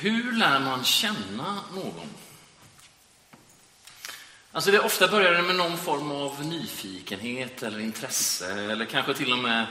Hur 0.00 0.32
lär 0.32 0.60
man 0.60 0.84
känna 0.84 1.60
någon? 1.74 2.08
Alltså 4.52 4.70
det 4.70 4.80
ofta 4.80 5.08
börjar 5.08 5.32
det 5.32 5.42
med 5.42 5.56
någon 5.56 5.76
form 5.76 6.10
av 6.10 6.46
nyfikenhet 6.46 7.62
eller 7.62 7.78
intresse 7.78 8.52
eller 8.52 8.84
kanske 8.84 9.14
till 9.14 9.32
och 9.32 9.38
med 9.38 9.66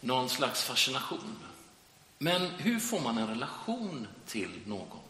någon 0.00 0.28
slags 0.28 0.64
fascination. 0.64 1.36
Men 2.18 2.50
hur 2.50 2.80
får 2.80 3.00
man 3.00 3.18
en 3.18 3.28
relation 3.28 4.06
till 4.26 4.60
någon? 4.66 5.00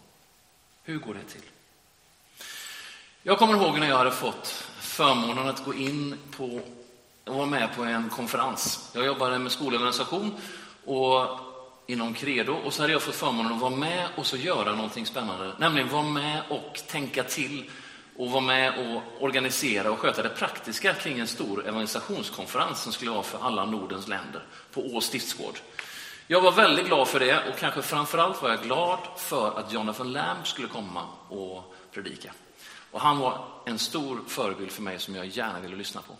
Hur 0.82 0.98
går 0.98 1.14
det 1.14 1.32
till? 1.32 1.48
Jag 3.22 3.38
kommer 3.38 3.54
ihåg 3.54 3.79
när 3.79 3.88
jag 3.88 3.98
hade 3.98 4.12
fått 4.12 4.46
förmånen 4.79 5.48
att 5.48 5.64
gå 5.64 5.75
in 5.75 6.18
på 6.30 6.61
och 7.25 7.34
vara 7.34 7.46
med 7.46 7.77
på 7.77 7.84
en 7.84 8.11
konferens. 8.11 8.91
Jag 8.93 9.06
jobbade 9.06 9.38
med 9.38 9.52
skolorganisation 9.52 10.34
och 10.84 11.44
inom 11.87 12.14
Credo 12.14 12.53
och 12.53 12.73
så 12.73 12.82
hade 12.82 12.93
jag 12.93 13.03
fått 13.03 13.14
förmånen 13.14 13.52
att 13.52 13.61
vara 13.61 13.77
med 13.77 14.09
och 14.16 14.27
så 14.27 14.37
göra 14.37 14.74
någonting 14.74 15.06
spännande, 15.06 15.52
nämligen 15.59 15.88
vara 15.88 16.02
med 16.02 16.43
och 16.48 16.80
tänka 16.87 17.23
till 17.23 17.70
och 18.16 18.30
vara 18.30 18.41
med 18.41 18.74
och 18.79 19.23
organisera 19.23 19.91
och 19.91 19.98
sköta 19.98 20.23
det 20.23 20.29
praktiska 20.29 20.95
kring 20.95 21.19
en 21.19 21.27
stor 21.27 21.66
evangelisationskonferens 21.66 22.83
som 22.83 22.93
skulle 22.93 23.10
vara 23.10 23.23
för 23.23 23.38
alla 23.38 23.65
Nordens 23.65 24.09
länder 24.09 24.43
på 24.73 24.80
Ås 24.80 25.05
stiftsgård. 25.05 25.59
Jag 26.27 26.41
var 26.41 26.52
väldigt 26.52 26.87
glad 26.87 27.09
för 27.09 27.20
det 27.20 27.48
och 27.48 27.59
kanske 27.59 27.83
framförallt 27.83 28.43
var 28.43 28.51
jag 28.51 28.62
glad 28.62 28.98
för 29.16 29.59
att 29.59 29.73
Jonathan 29.73 30.12
Lamb 30.12 30.46
skulle 30.46 30.69
komma 30.69 31.07
och 31.29 31.74
predika. 31.93 32.32
Och 32.91 33.01
han 33.01 33.19
var 33.19 33.45
en 33.66 33.79
stor 33.79 34.21
förebild 34.29 34.71
för 34.71 34.82
mig 34.82 34.98
som 34.98 35.15
jag 35.15 35.27
gärna 35.27 35.60
ville 35.60 35.77
lyssna 35.77 36.01
på. 36.02 36.16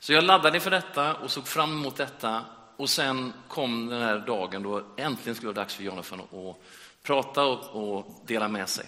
Så 0.00 0.12
jag 0.12 0.24
laddade 0.24 0.56
inför 0.56 0.70
detta 0.70 1.14
och 1.14 1.30
såg 1.30 1.46
fram 1.46 1.72
emot 1.72 1.96
detta 1.96 2.44
och 2.82 2.90
sen 2.90 3.32
kom 3.48 3.86
den 3.86 4.02
här 4.02 4.18
dagen 4.18 4.62
då 4.62 4.82
äntligen 4.96 5.34
skulle 5.34 5.52
vara 5.52 5.62
dags 5.62 5.74
för 5.74 5.82
Jonathan 5.82 6.20
att 6.20 6.56
prata 7.02 7.44
och, 7.44 7.96
och 7.96 8.22
dela 8.26 8.48
med 8.48 8.68
sig. 8.68 8.86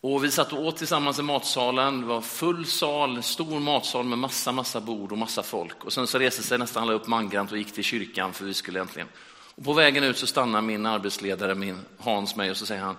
Och 0.00 0.24
vi 0.24 0.30
satt 0.30 0.52
och 0.52 0.66
åt 0.66 0.76
tillsammans 0.76 1.18
i 1.18 1.22
matsalen. 1.22 2.00
Det 2.00 2.06
var 2.06 2.20
full 2.20 2.66
sal, 2.66 3.22
stor 3.22 3.60
matsal 3.60 4.04
med 4.04 4.18
massa, 4.18 4.52
massa 4.52 4.80
bord 4.80 5.12
och 5.12 5.18
massa 5.18 5.42
folk. 5.42 5.84
Och 5.84 5.92
sen 5.92 6.06
så 6.06 6.18
reste 6.18 6.42
sig 6.42 6.58
nästan 6.58 6.82
alla 6.82 6.92
upp 6.92 7.06
mangrant 7.06 7.52
och 7.52 7.58
gick 7.58 7.72
till 7.72 7.84
kyrkan 7.84 8.32
för 8.32 8.44
vi 8.44 8.54
skulle 8.54 8.80
äntligen. 8.80 9.08
Och 9.54 9.64
på 9.64 9.72
vägen 9.72 10.04
ut 10.04 10.18
så 10.18 10.26
stannar 10.26 10.60
min 10.60 10.86
arbetsledare, 10.86 11.54
min 11.54 11.78
Hans, 11.98 12.36
mig 12.36 12.50
och 12.50 12.56
så 12.56 12.66
säger 12.66 12.82
han, 12.82 12.96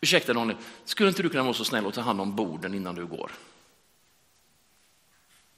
ursäkta 0.00 0.32
Daniel, 0.32 0.58
skulle 0.84 1.08
inte 1.08 1.22
du 1.22 1.28
kunna 1.28 1.42
vara 1.42 1.54
så 1.54 1.64
snäll 1.64 1.86
och 1.86 1.94
ta 1.94 2.00
hand 2.00 2.20
om 2.20 2.36
borden 2.36 2.74
innan 2.74 2.94
du 2.94 3.06
går? 3.06 3.30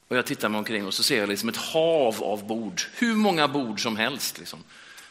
Och 0.09 0.17
jag 0.17 0.27
tittar 0.27 0.49
mig 0.49 0.59
omkring 0.59 0.87
och 0.87 0.95
så 0.95 1.03
ser 1.03 1.19
jag 1.19 1.29
liksom 1.29 1.49
ett 1.49 1.57
hav 1.57 2.23
av 2.23 2.47
bord, 2.47 2.81
hur 2.95 3.15
många 3.15 3.49
bord 3.49 3.83
som 3.83 3.97
helst. 3.97 4.39
Liksom. 4.39 4.65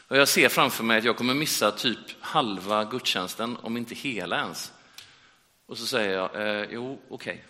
Och 0.08 0.18
jag 0.18 0.28
ser 0.28 0.50
framför 0.50 0.84
mig 0.84 0.98
att 0.98 1.04
jag 1.04 1.18
kommer 1.18 1.34
missa 1.34 1.72
typ 1.72 2.00
halva 2.20 2.84
gudstjänsten, 2.84 3.58
om 3.62 3.78
inte 3.78 3.96
hela 3.96 4.40
ens. 4.40 4.72
Och 5.68 5.78
så 5.78 5.86
säger 5.86 6.14
jag, 6.14 6.36
eh, 6.36 6.68
jo, 6.72 7.00
okej. 7.10 7.34
Okay. 7.34 7.44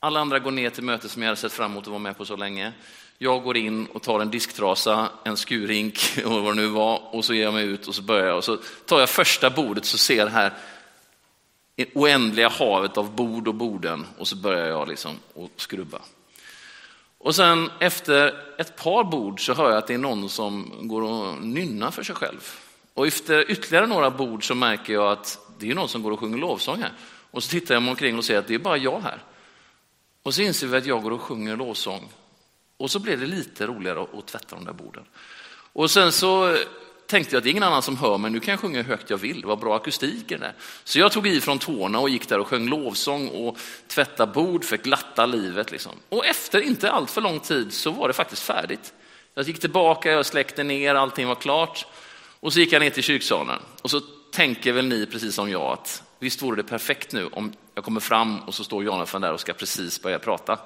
Alla 0.00 0.20
andra 0.20 0.38
går 0.38 0.50
ner 0.50 0.70
till 0.70 0.84
mötet 0.84 1.10
som 1.10 1.22
jag 1.22 1.28
hade 1.28 1.40
sett 1.40 1.52
fram 1.52 1.70
emot 1.70 1.84
att 1.84 1.88
vara 1.88 1.98
med 1.98 2.16
på 2.16 2.24
så 2.24 2.36
länge. 2.36 2.72
Jag 3.18 3.42
går 3.42 3.56
in 3.56 3.86
och 3.86 4.02
tar 4.02 4.20
en 4.20 4.30
disktrasa, 4.30 5.08
en 5.24 5.36
skurink 5.36 5.98
och 6.24 6.42
vad 6.42 6.56
det 6.56 6.62
nu 6.62 6.66
var 6.66 7.14
och 7.14 7.24
så 7.24 7.34
ger 7.34 7.42
jag 7.42 7.54
mig 7.54 7.64
ut 7.64 7.86
och 7.86 7.94
så 7.94 8.02
börjar 8.02 8.26
jag. 8.26 8.36
Och 8.36 8.44
så 8.44 8.56
tar 8.86 9.00
jag 9.00 9.10
första 9.10 9.50
bordet 9.50 9.84
så 9.84 9.98
ser 9.98 10.16
jag 10.16 10.26
här 10.26 10.52
oändliga 11.94 12.48
havet 12.48 12.96
av 12.96 13.14
bord 13.14 13.48
och 13.48 13.54
borden 13.54 14.06
och 14.18 14.28
så 14.28 14.36
börjar 14.36 14.66
jag 14.66 14.88
liksom 14.88 15.12
att 15.36 15.50
skrubba. 15.60 15.98
Och 17.18 17.34
sen 17.34 17.70
efter 17.80 18.34
ett 18.58 18.76
par 18.76 19.04
bord 19.04 19.46
så 19.46 19.54
hör 19.54 19.68
jag 19.68 19.78
att 19.78 19.86
det 19.86 19.94
är 19.94 19.98
någon 19.98 20.28
som 20.28 20.72
går 20.80 21.02
och 21.02 21.42
nynnar 21.42 21.90
för 21.90 22.02
sig 22.02 22.14
själv. 22.14 22.58
Och 22.94 23.06
efter 23.06 23.50
ytterligare 23.50 23.86
några 23.86 24.10
bord 24.10 24.46
så 24.46 24.54
märker 24.54 24.92
jag 24.92 25.12
att 25.12 25.38
det 25.58 25.70
är 25.70 25.74
någon 25.74 25.88
som 25.88 26.02
går 26.02 26.10
och 26.10 26.20
sjunger 26.20 26.38
lovsång 26.38 26.82
här. 26.82 26.92
Och 27.30 27.42
så 27.42 27.50
tittar 27.50 27.74
jag 27.74 27.82
mig 27.82 27.90
omkring 27.90 28.18
och 28.18 28.24
ser 28.24 28.38
att 28.38 28.46
det 28.46 28.54
är 28.54 28.58
bara 28.58 28.76
jag 28.76 29.00
här. 29.00 29.22
Och 30.22 30.34
så 30.34 30.42
inser 30.42 30.66
vi 30.66 30.76
att 30.76 30.86
jag 30.86 31.02
går 31.02 31.10
och 31.10 31.20
sjunger 31.20 31.56
lovsång. 31.56 32.08
Och 32.76 32.90
så 32.90 32.98
blev 32.98 33.20
det 33.20 33.26
lite 33.26 33.66
roligare 33.66 34.06
att 34.18 34.26
tvätta 34.26 34.56
de 34.56 34.64
där 34.64 34.72
borden. 34.72 35.04
Och 35.72 35.90
sen 35.90 36.12
så 36.12 36.56
tänkte 37.14 37.34
jag 37.34 37.38
att 37.38 37.44
det 37.44 37.48
är 37.48 37.50
ingen 37.50 37.62
annan 37.62 37.82
som 37.82 37.96
hör 37.96 38.18
mig, 38.18 38.30
nu 38.30 38.40
kan 38.40 38.52
jag 38.52 38.60
sjunga 38.60 38.82
hur 38.82 38.90
högt 38.90 39.10
jag 39.10 39.16
vill, 39.16 39.40
det 39.40 39.46
var 39.46 39.56
bra 39.56 39.76
akustik 39.76 40.32
i 40.32 40.36
det. 40.36 40.52
Så 40.84 40.98
jag 40.98 41.12
tog 41.12 41.26
i 41.26 41.40
från 41.40 41.58
tårna 41.58 41.98
och 41.98 42.08
gick 42.08 42.28
där 42.28 42.38
och 42.38 42.48
sjöng 42.48 42.68
lovsång 42.68 43.28
och 43.28 43.58
tvätta 43.88 44.26
bord 44.26 44.64
för 44.64 44.76
glatta 44.76 45.26
livet. 45.26 45.70
Liksom. 45.70 45.92
Och 46.08 46.26
efter 46.26 46.60
inte 46.60 46.90
allt 46.90 47.10
för 47.10 47.20
lång 47.20 47.40
tid 47.40 47.72
så 47.72 47.90
var 47.90 48.08
det 48.08 48.14
faktiskt 48.14 48.42
färdigt. 48.42 48.92
Jag 49.34 49.46
gick 49.46 49.60
tillbaka, 49.60 50.10
jag 50.10 50.26
släckte 50.26 50.64
ner, 50.64 50.94
allting 50.94 51.26
var 51.26 51.34
klart. 51.34 51.86
Och 52.40 52.52
så 52.52 52.60
gick 52.60 52.72
jag 52.72 52.80
ner 52.80 52.90
till 52.90 53.02
kyrksalen 53.02 53.58
och 53.82 53.90
så 53.90 54.00
tänker 54.32 54.72
väl 54.72 54.86
ni 54.86 55.06
precis 55.06 55.34
som 55.34 55.50
jag 55.50 55.72
att 55.72 56.02
visst 56.18 56.42
vore 56.42 56.56
det 56.56 56.68
perfekt 56.68 57.12
nu 57.12 57.26
om 57.26 57.52
jag 57.74 57.84
kommer 57.84 58.00
fram 58.00 58.38
och 58.38 58.54
så 58.54 58.64
står 58.64 58.84
Jonathan 58.84 59.20
där 59.20 59.32
och 59.32 59.40
ska 59.40 59.52
precis 59.52 60.02
börja 60.02 60.18
prata. 60.18 60.58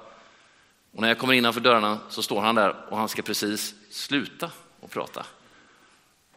Och 0.93 1.01
när 1.01 1.09
jag 1.09 1.19
kommer 1.19 1.35
innanför 1.35 1.61
dörrarna 1.61 1.99
så 2.09 2.23
står 2.23 2.41
han 2.41 2.55
där 2.55 2.77
och 2.91 2.99
han 2.99 3.09
ska 3.09 3.23
precis 3.23 3.75
sluta 3.91 4.51
och 4.81 4.91
prata. 4.91 5.27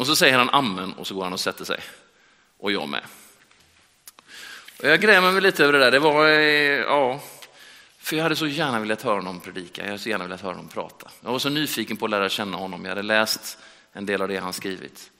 Och 0.01 0.07
så 0.07 0.16
säger 0.16 0.38
han 0.38 0.50
amen 0.50 0.94
och 0.94 1.07
så 1.07 1.16
går 1.16 1.23
han 1.23 1.34
och 1.34 1.39
sätter 1.39 1.66
sig. 1.66 1.79
Och 2.57 2.72
jag 2.72 2.89
med. 2.89 3.01
Och 4.79 4.85
jag 4.85 5.01
grämer 5.01 5.31
mig 5.31 5.41
lite 5.41 5.63
över 5.63 5.73
det 5.73 5.79
där. 5.79 5.91
Det 5.91 6.00
var, 6.00 6.28
eh, 6.28 6.79
ja, 6.79 7.19
för 7.97 8.16
jag 8.16 8.23
hade 8.23 8.35
så 8.35 8.47
gärna 8.47 8.79
velat 8.79 9.01
höra 9.01 9.16
honom 9.16 9.40
predika, 9.40 9.81
jag 9.81 9.88
hade 9.88 10.00
så 10.00 10.09
gärna 10.09 10.23
velat 10.23 10.41
höra 10.41 10.53
honom 10.53 10.67
prata. 10.67 11.11
Jag 11.22 11.31
var 11.31 11.40
så 11.40 11.50
nyfiken 11.50 11.97
på 11.97 12.06
att 12.06 12.11
lära 12.11 12.29
känna 12.29 12.57
honom, 12.57 12.85
jag 12.85 12.91
hade 12.91 13.01
läst 13.01 13.57
en 13.94 14.06
del 14.06 14.22
av 14.22 14.28
det 14.28 14.38
han 14.38 14.53
skrivit. 14.53 15.11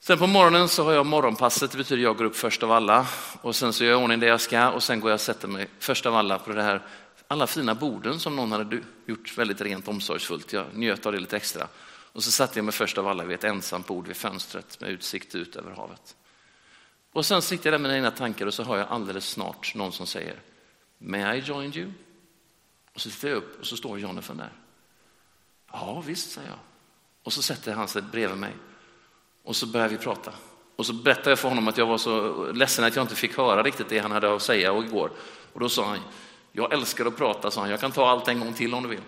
Sen 0.00 0.18
på 0.18 0.26
morgonen 0.26 0.68
så 0.68 0.84
har 0.84 0.92
jag 0.92 1.06
morgonpasset, 1.06 1.70
det 1.70 1.78
betyder 1.78 2.02
jag 2.02 2.16
går 2.16 2.24
upp 2.24 2.36
först 2.36 2.62
av 2.62 2.72
alla. 2.72 3.06
Och 3.42 3.56
sen 3.56 3.72
så 3.72 3.84
gör 3.84 3.90
jag 3.90 4.02
ordning 4.02 4.20
det 4.20 4.26
jag 4.26 4.40
ska 4.40 4.70
och 4.70 4.82
sen 4.82 5.00
går 5.00 5.10
jag 5.10 5.14
och 5.14 5.20
sätter 5.20 5.48
mig 5.48 5.68
först 5.78 6.06
av 6.06 6.14
alla 6.14 6.38
på 6.38 6.52
det 6.52 6.62
här, 6.62 6.82
alla 7.28 7.46
fina 7.46 7.74
borden 7.74 8.20
som 8.20 8.36
någon 8.36 8.52
hade 8.52 8.80
gjort 9.06 9.38
väldigt 9.38 9.60
rent 9.60 9.88
omsorgsfullt. 9.88 10.52
Jag 10.52 10.66
njöt 10.74 11.06
av 11.06 11.12
det 11.12 11.18
lite 11.18 11.36
extra. 11.36 11.68
Och 12.16 12.24
så 12.24 12.30
satte 12.30 12.58
jag 12.58 12.64
mig 12.64 12.72
först 12.72 12.98
av 12.98 13.08
alla 13.08 13.24
vid 13.24 13.34
ett 13.34 13.44
ensamt 13.44 13.86
bord 13.86 14.06
vid 14.06 14.16
fönstret 14.16 14.80
med 14.80 14.90
utsikt 14.90 15.34
ut 15.34 15.56
över 15.56 15.70
havet. 15.70 16.16
Och 17.12 17.26
sen 17.26 17.42
sitter 17.42 17.66
jag 17.66 17.80
där 17.80 17.88
med 17.88 17.96
mina 17.96 18.10
tankar 18.10 18.46
och 18.46 18.54
så 18.54 18.62
hör 18.62 18.76
jag 18.76 18.88
alldeles 18.88 19.28
snart 19.28 19.74
någon 19.74 19.92
som 19.92 20.06
säger 20.06 20.40
May 20.98 21.38
I 21.38 21.40
join 21.40 21.76
you? 21.76 21.92
Och 22.94 23.00
så 23.00 23.10
tittar 23.10 23.28
jag 23.28 23.36
upp 23.36 23.60
och 23.60 23.66
så 23.66 23.76
står 23.76 23.98
Jonathan 23.98 24.36
där. 24.36 24.52
Ja 25.72 26.02
visst, 26.06 26.30
säger 26.30 26.48
jag. 26.48 26.58
Och 27.22 27.32
så 27.32 27.42
sätter 27.42 27.72
han 27.72 27.88
sig 27.88 28.02
bredvid 28.02 28.38
mig 28.38 28.52
och 29.42 29.56
så 29.56 29.66
börjar 29.66 29.88
vi 29.88 29.96
prata. 29.96 30.32
Och 30.76 30.86
så 30.86 30.92
berättade 30.92 31.30
jag 31.30 31.38
för 31.38 31.48
honom 31.48 31.68
att 31.68 31.78
jag 31.78 31.86
var 31.86 31.98
så 31.98 32.44
ledsen 32.52 32.84
att 32.84 32.96
jag 32.96 33.04
inte 33.04 33.16
fick 33.16 33.36
höra 33.36 33.62
riktigt 33.62 33.88
det 33.88 33.98
han 33.98 34.12
hade 34.12 34.34
att 34.34 34.42
säga 34.42 34.78
igår. 34.78 35.10
Och 35.52 35.60
då 35.60 35.68
sa 35.68 35.86
han, 35.88 35.98
jag 36.52 36.72
älskar 36.72 37.06
att 37.06 37.16
prata, 37.16 37.50
sa 37.50 37.60
han. 37.60 37.70
jag 37.70 37.80
kan 37.80 37.92
ta 37.92 38.08
allt 38.08 38.28
en 38.28 38.40
gång 38.40 38.52
till 38.52 38.74
om 38.74 38.82
du 38.82 38.88
vill. 38.88 39.02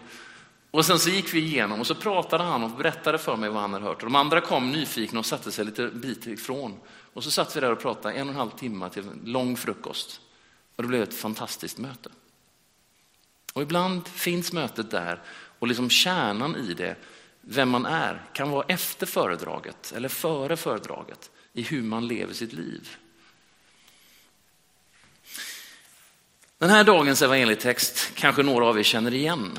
Och 0.70 0.86
sen 0.86 0.98
så 0.98 1.10
gick 1.10 1.34
vi 1.34 1.38
igenom 1.38 1.80
och 1.80 1.86
så 1.86 1.94
pratade 1.94 2.44
han 2.44 2.62
och 2.62 2.70
berättade 2.70 3.18
för 3.18 3.36
mig 3.36 3.50
vad 3.50 3.60
han 3.60 3.72
hade 3.72 3.84
hört. 3.84 4.02
Och 4.02 4.08
de 4.08 4.14
andra 4.14 4.40
kom 4.40 4.72
nyfikna 4.72 5.18
och 5.18 5.26
satte 5.26 5.52
sig 5.52 5.64
lite 5.64 5.88
bit 5.88 6.26
ifrån. 6.26 6.78
Och 7.12 7.24
så 7.24 7.30
satt 7.30 7.56
vi 7.56 7.60
där 7.60 7.72
och 7.72 7.80
pratade 7.80 8.14
en 8.14 8.28
och 8.28 8.34
en 8.34 8.38
halv 8.38 8.50
timme 8.50 8.90
till 8.90 9.02
en 9.02 9.20
lång 9.24 9.56
frukost. 9.56 10.20
Och 10.76 10.82
det 10.82 10.88
blev 10.88 11.02
ett 11.02 11.14
fantastiskt 11.14 11.78
möte. 11.78 12.10
Och 13.52 13.62
ibland 13.62 14.08
finns 14.08 14.52
mötet 14.52 14.90
där 14.90 15.22
och 15.58 15.68
liksom 15.68 15.90
kärnan 15.90 16.56
i 16.56 16.74
det, 16.74 16.96
vem 17.40 17.68
man 17.68 17.86
är, 17.86 18.22
kan 18.32 18.50
vara 18.50 18.64
efter 18.68 19.06
föredraget 19.06 19.92
eller 19.96 20.08
före 20.08 20.56
föredraget 20.56 21.30
i 21.52 21.62
hur 21.62 21.82
man 21.82 22.06
lever 22.06 22.34
sitt 22.34 22.52
liv. 22.52 22.96
Den 26.58 26.70
här 26.70 26.84
dagens 26.84 27.22
evangelietext 27.22 28.10
kanske 28.14 28.42
några 28.42 28.66
av 28.66 28.78
er 28.78 28.82
känner 28.82 29.14
igen. 29.14 29.58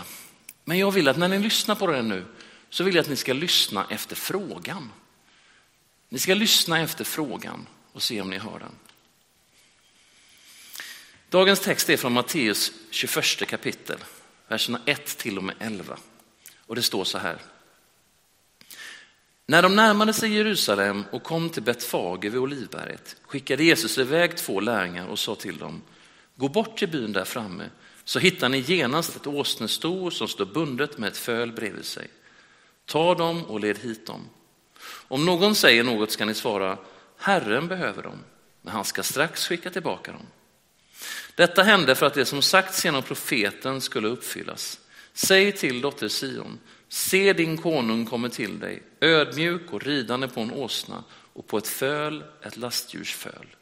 Men 0.69 0.77
jag 0.77 0.91
vill 0.91 1.07
att 1.07 1.17
när 1.17 1.27
ni 1.27 1.39
lyssnar 1.39 1.75
på 1.75 1.87
den 1.87 2.07
nu 2.07 2.25
så 2.69 2.83
vill 2.83 2.95
jag 2.95 3.03
att 3.03 3.09
ni 3.09 3.15
ska 3.15 3.33
lyssna 3.33 3.85
efter 3.89 4.15
frågan. 4.15 4.91
Ni 6.09 6.19
ska 6.19 6.33
lyssna 6.33 6.79
efter 6.79 7.03
frågan 7.03 7.67
och 7.93 8.03
se 8.03 8.21
om 8.21 8.29
ni 8.29 8.37
hör 8.37 8.59
den. 8.59 8.71
Dagens 11.29 11.59
text 11.59 11.89
är 11.89 11.97
från 11.97 12.13
Matteus 12.13 12.71
21 12.89 13.47
kapitel, 13.47 13.97
verserna 14.47 14.81
1 14.85 15.17
till 15.17 15.37
och 15.37 15.43
med 15.43 15.55
11. 15.59 15.97
Och 16.65 16.75
det 16.75 16.81
står 16.81 17.03
så 17.03 17.17
här. 17.17 17.37
När 19.45 19.61
de 19.61 19.75
närmade 19.75 20.13
sig 20.13 20.33
Jerusalem 20.33 21.03
och 21.11 21.23
kom 21.23 21.49
till 21.49 21.63
Betfage 21.63 22.23
vid 22.23 22.37
Olivberget 22.37 23.15
skickade 23.21 23.63
Jesus 23.63 23.97
iväg 23.97 24.37
två 24.37 24.59
lärjungar 24.59 25.07
och 25.07 25.19
sa 25.19 25.35
till 25.35 25.57
dem, 25.57 25.81
gå 26.35 26.47
bort 26.47 26.77
till 26.77 26.89
byn 26.89 27.13
där 27.13 27.25
framme 27.25 27.69
så 28.09 28.19
hittar 28.19 28.49
ni 28.49 28.59
genast 28.59 29.15
ett 29.15 29.27
åsnesto 29.27 30.11
som 30.11 30.27
står 30.27 30.45
bundet 30.45 30.97
med 30.97 31.07
ett 31.07 31.17
föl 31.17 31.51
bredvid 31.51 31.85
sig. 31.85 32.07
Ta 32.85 33.15
dem 33.15 33.43
och 33.45 33.59
led 33.59 33.77
hit 33.77 34.07
dem. 34.07 34.29
Om 35.07 35.25
någon 35.25 35.55
säger 35.55 35.83
något 35.83 36.11
ska 36.11 36.25
ni 36.25 36.33
svara, 36.33 36.77
Herren 37.17 37.67
behöver 37.67 38.03
dem, 38.03 38.23
men 38.61 38.73
han 38.73 38.85
ska 38.85 39.03
strax 39.03 39.47
skicka 39.47 39.69
tillbaka 39.69 40.11
dem. 40.11 40.25
Detta 41.35 41.63
hände 41.63 41.95
för 41.95 42.05
att 42.05 42.13
det 42.13 42.25
som 42.25 42.41
sagts 42.41 42.85
genom 42.85 43.03
profeten 43.03 43.81
skulle 43.81 44.07
uppfyllas. 44.07 44.79
Säg 45.13 45.51
till 45.51 45.81
dotter 45.81 46.09
Sion, 46.09 46.59
Se 46.87 47.33
din 47.33 47.57
konung 47.57 48.05
kommer 48.05 48.29
till 48.29 48.59
dig, 48.59 48.83
ödmjuk 48.99 49.73
och 49.73 49.83
ridande 49.83 50.27
på 50.27 50.41
en 50.41 50.51
åsna 50.51 51.03
och 51.33 51.47
på 51.47 51.57
ett 51.57 51.67
föl, 51.67 52.23
ett 52.41 52.57
lastdjursföl. 52.57 53.55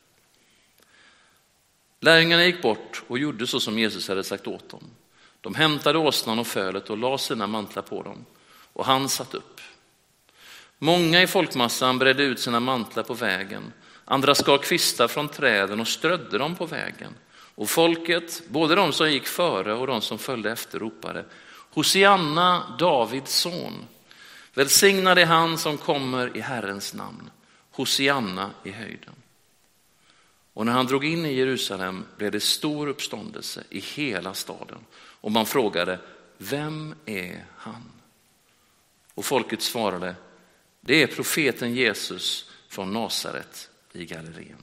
Lärjungarna 1.99 2.45
gick 2.45 2.61
bort 2.61 3.03
och 3.07 3.19
gjorde 3.19 3.47
så 3.47 3.59
som 3.59 3.79
Jesus 3.79 4.07
hade 4.07 4.23
sagt 4.23 4.47
åt 4.47 4.69
dem. 4.69 4.83
De 5.41 5.55
hämtade 5.55 5.97
åsnan 5.97 6.39
och 6.39 6.47
fölet 6.47 6.89
och 6.89 6.97
la 6.97 7.17
sina 7.17 7.47
mantlar 7.47 7.83
på 7.83 8.03
dem 8.03 8.25
och 8.73 8.85
han 8.85 9.09
satt 9.09 9.33
upp. 9.33 9.61
Många 10.79 11.21
i 11.21 11.27
folkmassan 11.27 11.99
bredde 11.99 12.23
ut 12.23 12.39
sina 12.39 12.59
mantlar 12.59 13.03
på 13.03 13.13
vägen, 13.13 13.73
andra 14.05 14.35
skar 14.35 14.57
kvistar 14.57 15.07
från 15.07 15.29
träden 15.29 15.79
och 15.79 15.87
strödde 15.87 16.37
dem 16.37 16.55
på 16.55 16.65
vägen. 16.65 17.13
Och 17.55 17.69
folket, 17.69 18.41
både 18.47 18.75
de 18.75 18.93
som 18.93 19.11
gick 19.11 19.27
före 19.27 19.73
och 19.73 19.87
de 19.87 20.01
som 20.01 20.17
följde 20.17 20.51
efter, 20.51 20.79
ropade 20.79 21.25
Hosianna, 21.73 22.75
Davids 22.79 23.35
son. 23.35 23.85
Välsignad 24.53 25.17
är 25.17 25.25
han 25.25 25.57
som 25.57 25.77
kommer 25.77 26.37
i 26.37 26.39
Herrens 26.39 26.93
namn. 26.93 27.29
Hosianna 27.71 28.51
i 28.63 28.71
höjden. 28.71 29.13
Och 30.57 30.65
när 30.65 30.73
han 30.73 30.85
drog 30.85 31.05
in 31.05 31.25
i 31.25 31.33
Jerusalem 31.33 32.05
blev 32.17 32.31
det 32.31 32.39
stor 32.39 32.87
uppståndelse 32.87 33.63
i 33.69 33.79
hela 33.79 34.33
staden. 34.33 34.77
Och 34.95 35.31
man 35.31 35.45
frågade, 35.45 35.99
vem 36.37 36.95
är 37.05 37.45
han? 37.57 37.91
Och 39.13 39.25
folket 39.25 39.61
svarade, 39.61 40.15
det 40.81 41.03
är 41.03 41.07
profeten 41.07 41.75
Jesus 41.75 42.51
från 42.67 42.93
Nasaret 42.93 43.69
i 43.93 44.05
Galileen. 44.05 44.61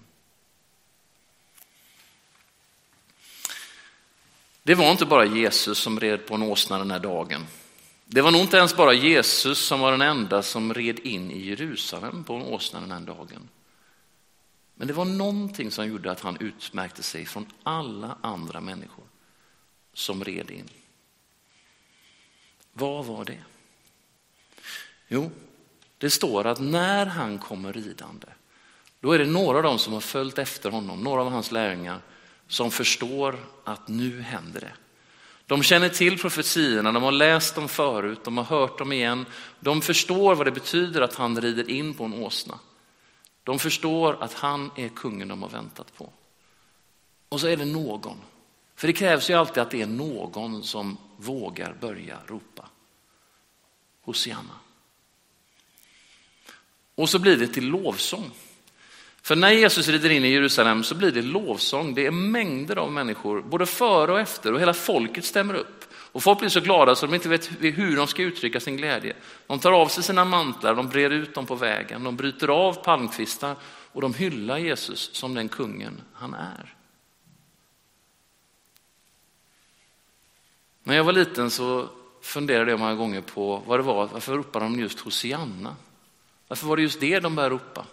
Det 4.62 4.75
var 4.75 4.90
inte 4.90 5.06
bara 5.06 5.25
Jesus 5.25 5.79
som 5.79 6.00
red 6.00 6.26
på 6.26 6.35
en 6.35 6.43
åsna 6.43 6.79
den 6.79 6.90
här 6.90 6.99
dagen. 6.99 7.47
Det 8.05 8.23
var 8.23 8.31
nog 8.31 8.40
inte 8.40 8.56
ens 8.56 8.76
bara 8.76 8.93
Jesus 8.93 9.58
som 9.58 9.81
var 9.81 9.90
den 9.90 10.02
enda 10.02 10.43
som 10.43 10.75
red 10.75 10.99
in 10.99 11.31
i 11.31 11.49
Jerusalem 11.49 12.25
på 12.25 12.35
en 12.35 12.43
åsna 12.43 12.81
den 12.81 12.93
här 12.93 13.00
dagen. 13.00 13.49
Men 14.75 14.88
det 14.88 14.94
var 14.94 15.05
någonting 15.05 15.71
som 15.71 15.87
gjorde 15.87 16.11
att 16.11 16.21
han 16.21 16.37
utmärkte 16.41 17.03
sig 17.03 17.26
från 17.26 17.47
alla 17.62 18.19
andra 18.21 18.61
människor 18.61 19.05
som 19.93 20.25
red 20.25 20.50
in. 20.50 20.69
Vad 22.73 23.05
var 23.05 23.25
det? 23.25 23.38
Jo, 25.09 25.31
det 25.99 26.11
står 26.11 26.47
att 26.47 26.61
när 26.61 27.06
han 27.06 27.38
kommer 27.38 27.73
ridande, 27.73 28.26
då 29.00 29.12
är 29.12 29.19
det 29.19 29.26
några 29.26 29.56
av 29.56 29.62
dem 29.62 29.79
som 29.79 29.93
har 29.93 30.00
följt 30.00 30.38
efter 30.38 30.71
honom, 30.71 31.00
några 31.00 31.21
av 31.21 31.31
hans 31.31 31.53
lärjungar, 31.53 32.00
som 32.49 32.71
förstår 32.71 33.38
att 33.65 33.88
nu 33.88 34.21
händer 34.21 34.61
det. 34.61 34.73
De 35.47 35.62
känner 35.62 35.88
till 35.88 36.19
profetiorna, 36.19 36.93
de 36.93 37.03
har 37.03 37.12
läst 37.12 37.55
dem 37.55 37.69
förut, 37.69 38.25
de 38.25 38.37
har 38.37 38.44
hört 38.44 38.79
dem 38.79 38.93
igen. 38.93 39.26
De 39.61 39.82
förstår 39.82 40.35
vad 40.35 40.47
det 40.47 40.50
betyder 40.50 41.00
att 41.00 41.15
han 41.15 41.41
rider 41.41 41.71
in 41.71 41.94
på 41.94 42.05
en 42.05 42.15
åsna. 42.15 42.59
De 43.44 43.58
förstår 43.58 44.17
att 44.20 44.32
han 44.32 44.70
är 44.76 44.88
kungen 44.88 45.29
de 45.29 45.43
har 45.43 45.49
väntat 45.49 45.96
på. 45.96 46.12
Och 47.29 47.41
så 47.41 47.46
är 47.46 47.56
det 47.56 47.64
någon. 47.64 48.17
För 48.76 48.87
det 48.87 48.93
krävs 48.93 49.31
ju 49.31 49.35
alltid 49.35 49.62
att 49.62 49.70
det 49.70 49.82
är 49.82 49.87
någon 49.87 50.62
som 50.62 50.99
vågar 51.17 51.76
börja 51.81 52.19
ropa. 52.26 52.69
Hosianna. 54.02 54.55
Och 56.94 57.08
så 57.08 57.19
blir 57.19 57.37
det 57.37 57.46
till 57.46 57.69
lovsång. 57.69 58.31
För 59.23 59.37
när 59.37 59.50
Jesus 59.50 59.88
rider 59.88 60.11
in 60.11 60.25
i 60.25 60.29
Jerusalem 60.29 60.85
så 60.85 60.94
blir 60.94 61.12
det 61.12 61.23
lovsång. 61.23 61.94
Det 61.94 62.06
är 62.06 62.11
mängder 62.11 62.76
av 62.76 62.93
människor, 62.93 63.43
både 63.43 63.67
före 63.67 64.12
och 64.12 64.20
efter, 64.20 64.52
och 64.52 64.61
hela 64.61 64.75
folket 64.75 65.25
stämmer 65.25 65.55
upp. 65.55 65.84
Och 66.14 66.22
folk 66.22 66.38
blir 66.38 66.49
så 66.49 66.61
glada 66.61 66.94
så 66.94 67.06
de 67.06 67.14
inte 67.14 67.28
vet 67.28 67.50
hur 67.61 67.96
de 67.96 68.06
ska 68.06 68.22
uttrycka 68.22 68.61
sin 68.61 68.76
glädje. 68.76 69.16
De 69.46 69.58
tar 69.58 69.72
av 69.72 69.88
sig 69.88 70.02
sina 70.02 70.25
mantlar, 70.25 70.75
de 70.75 70.88
brer 70.88 71.11
ut 71.11 71.34
dem 71.34 71.46
på 71.46 71.55
vägen, 71.55 72.05
de 72.05 72.16
bryter 72.16 72.49
av 72.49 72.72
palmkvistar 72.84 73.56
och 73.93 74.00
de 74.00 74.14
hyllar 74.14 74.58
Jesus 74.58 75.14
som 75.14 75.34
den 75.34 75.49
kungen 75.49 76.00
han 76.12 76.34
är. 76.34 76.75
När 80.82 80.96
jag 80.96 81.05
var 81.05 81.12
liten 81.12 81.50
så 81.50 81.88
funderade 82.22 82.70
jag 82.70 82.81
många 82.81 82.94
gånger 82.94 83.20
på 83.20 83.62
vad 83.66 83.78
det 83.78 83.82
var, 83.82 84.06
varför 84.06 84.34
ropade 84.34 84.64
de 84.64 84.81
just 84.81 85.00
Hosianna? 85.00 85.76
Varför 86.49 86.66
var 86.66 86.76
det 86.76 86.82
just 86.82 87.00
det 87.00 87.20
de 87.20 87.34
började 87.34 87.55
ropa? 87.55 87.87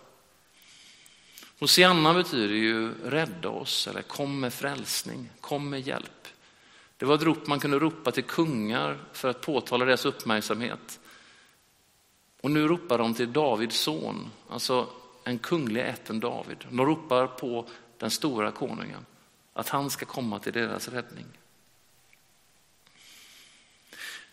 Hosianna 1.59 2.13
betyder 2.13 2.55
ju 2.55 2.93
rädda 3.05 3.49
oss 3.49 3.87
eller 3.87 4.01
kom 4.01 4.39
med 4.39 4.53
frälsning, 4.53 5.29
kom 5.39 5.69
med 5.69 5.87
hjälp. 5.87 6.27
Det 7.01 7.07
var 7.07 7.15
ett 7.15 7.23
rop 7.23 7.47
man 7.47 7.59
kunde 7.59 7.79
ropa 7.79 8.11
till 8.11 8.23
kungar 8.23 8.97
för 9.13 9.29
att 9.29 9.41
påtala 9.41 9.85
deras 9.85 10.05
uppmärksamhet. 10.05 10.99
Och 12.41 12.51
nu 12.51 12.67
ropar 12.67 12.97
de 12.97 13.13
till 13.13 13.33
Davids 13.33 13.79
son, 13.79 14.31
alltså 14.49 14.87
en 15.23 15.39
kunglig 15.39 15.81
ätten 15.81 16.19
David. 16.19 16.57
De 16.69 16.85
ropar 16.85 17.27
på 17.27 17.67
den 17.97 18.11
stora 18.11 18.51
konungen, 18.51 19.05
att 19.53 19.69
han 19.69 19.89
ska 19.89 20.05
komma 20.05 20.39
till 20.39 20.53
deras 20.53 20.87
räddning. 20.87 21.25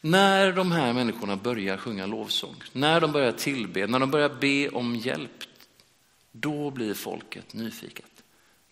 När 0.00 0.52
de 0.52 0.72
här 0.72 0.92
människorna 0.92 1.36
börjar 1.36 1.76
sjunga 1.76 2.06
lovsång, 2.06 2.56
när 2.72 3.00
de 3.00 3.12
börjar 3.12 3.32
tillbe, 3.32 3.86
när 3.86 3.98
de 3.98 4.10
börjar 4.10 4.34
be 4.40 4.68
om 4.68 4.96
hjälp, 4.96 5.44
då 6.32 6.70
blir 6.70 6.94
folket 6.94 7.54
nyfiket. 7.54 8.22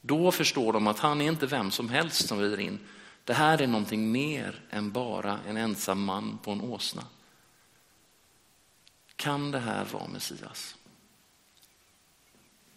Då 0.00 0.32
förstår 0.32 0.72
de 0.72 0.87
att 0.87 0.99
han 0.99 1.20
är 1.20 1.28
inte 1.28 1.46
vem 1.46 1.70
som 1.70 1.88
helst 1.88 2.28
som 2.28 2.40
rider 2.40 2.60
in. 2.60 2.78
Det 3.26 3.34
här 3.34 3.62
är 3.62 3.67
någonting 3.67 4.12
mer 4.12 4.61
än 4.70 4.90
bara 4.90 5.38
en 5.49 5.56
ensam 5.56 6.05
man 6.05 6.38
på 6.38 6.50
en 6.50 6.61
åsna. 6.61 7.02
Kan 9.17 9.50
det 9.50 9.58
här 9.58 9.84
vara 9.84 10.08
Messias? 10.08 10.76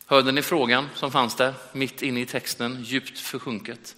Hörde 0.06 0.32
ni 0.32 0.42
frågan 0.42 0.88
som 0.96 1.12
fanns 1.12 1.36
där 1.36 1.54
mitt 1.74 2.02
inne 2.02 2.22
i 2.22 2.26
texten, 2.26 2.84
djupt 2.84 3.20
försjunket? 3.20 3.96